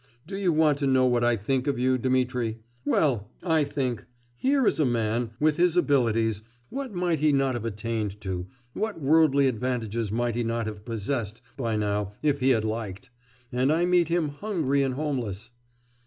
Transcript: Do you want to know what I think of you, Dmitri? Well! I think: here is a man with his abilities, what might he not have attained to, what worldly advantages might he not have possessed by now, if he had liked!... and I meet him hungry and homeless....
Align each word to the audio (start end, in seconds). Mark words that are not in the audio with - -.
Do 0.25 0.35
you 0.35 0.51
want 0.51 0.79
to 0.79 0.87
know 0.87 1.05
what 1.05 1.23
I 1.23 1.35
think 1.35 1.67
of 1.67 1.77
you, 1.77 1.95
Dmitri? 1.95 2.57
Well! 2.85 3.29
I 3.43 3.63
think: 3.63 4.07
here 4.35 4.65
is 4.65 4.79
a 4.79 4.83
man 4.83 5.29
with 5.39 5.57
his 5.57 5.77
abilities, 5.77 6.41
what 6.69 6.91
might 6.91 7.19
he 7.19 7.31
not 7.31 7.53
have 7.53 7.65
attained 7.65 8.19
to, 8.21 8.47
what 8.73 8.99
worldly 8.99 9.45
advantages 9.45 10.11
might 10.11 10.33
he 10.33 10.43
not 10.43 10.65
have 10.65 10.85
possessed 10.85 11.43
by 11.55 11.75
now, 11.75 12.13
if 12.23 12.39
he 12.39 12.49
had 12.49 12.65
liked!... 12.65 13.11
and 13.51 13.71
I 13.71 13.85
meet 13.85 14.07
him 14.07 14.29
hungry 14.29 14.81
and 14.81 14.95
homeless.... 14.95 15.51